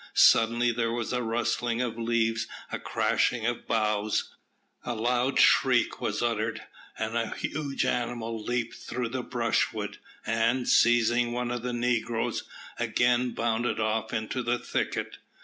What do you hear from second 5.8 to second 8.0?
was uttered, and a huge